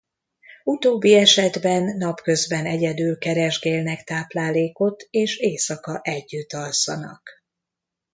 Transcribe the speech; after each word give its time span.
Utóbbi 0.63 1.13
esetben 1.15 1.97
napközben 1.97 2.65
egyedül 2.65 3.17
keresgélnek 3.17 4.03
táplálékot 4.03 5.07
és 5.09 5.37
éjszaka 5.37 5.99
együtt 6.01 6.53
alszanak. 6.53 7.29